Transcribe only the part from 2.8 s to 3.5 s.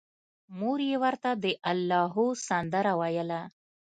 ویله